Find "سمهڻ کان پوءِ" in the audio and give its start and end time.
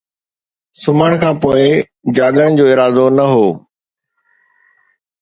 0.83-1.65